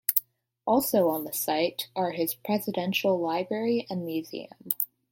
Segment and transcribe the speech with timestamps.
[0.65, 4.69] Also on the site are his presidential library and museum.